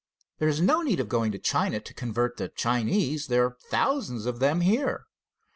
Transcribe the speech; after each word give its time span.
There 0.39 0.47
is 0.47 0.59
no 0.59 0.81
need 0.81 0.99
of 0.99 1.07
going 1.09 1.31
to 1.31 1.37
China 1.37 1.79
to 1.79 1.93
convert 1.93 2.37
the 2.37 2.47
Chinese. 2.49 3.27
There 3.27 3.45
are 3.45 3.57
thousands 3.69 4.25
of 4.25 4.39
them 4.39 4.61
here. 4.61 5.05